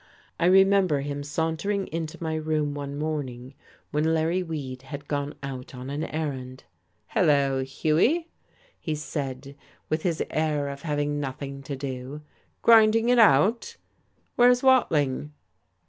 I 0.39 0.47
remember 0.47 1.01
him 1.01 1.21
sauntering 1.21 1.85
into 1.89 2.17
my 2.23 2.33
room 2.33 2.73
one 2.73 2.97
morning 2.97 3.53
when 3.91 4.15
Larry 4.15 4.41
Weed 4.41 4.81
had 4.81 5.07
gone 5.07 5.35
out 5.43 5.75
on 5.75 5.91
an 5.91 6.05
errand. 6.05 6.63
"Hello, 7.09 7.61
Hughie," 7.63 8.27
he 8.79 8.95
said, 8.95 9.55
with 9.89 10.01
his 10.01 10.23
air 10.31 10.69
of 10.69 10.81
having 10.81 11.19
nothing 11.19 11.61
to 11.61 11.75
do. 11.75 12.21
"Grinding 12.63 13.09
it 13.09 13.19
out? 13.19 13.77
Where's 14.35 14.63
Watling?" 14.63 15.33